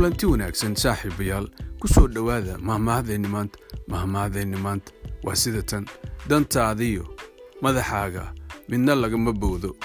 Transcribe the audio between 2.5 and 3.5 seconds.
mahmahadeenni